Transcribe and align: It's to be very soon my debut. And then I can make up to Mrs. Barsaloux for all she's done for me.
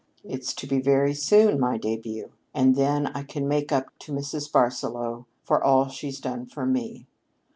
It's 0.23 0.55
to 0.55 0.65
be 0.65 0.81
very 0.81 1.13
soon 1.13 1.59
my 1.59 1.77
debut. 1.77 2.31
And 2.55 2.75
then 2.75 3.05
I 3.05 3.21
can 3.21 3.47
make 3.47 3.71
up 3.71 3.95
to 3.99 4.11
Mrs. 4.11 4.51
Barsaloux 4.51 5.27
for 5.43 5.63
all 5.63 5.89
she's 5.89 6.19
done 6.19 6.47
for 6.47 6.65
me. 6.65 7.05